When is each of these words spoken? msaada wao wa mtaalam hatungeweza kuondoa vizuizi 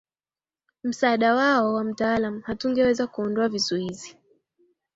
msaada 0.83 1.35
wao 1.35 1.73
wa 1.73 1.83
mtaalam 1.83 2.41
hatungeweza 2.41 3.07
kuondoa 3.07 3.49
vizuizi 3.49 4.17